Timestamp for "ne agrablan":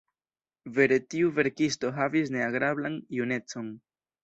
2.39-2.99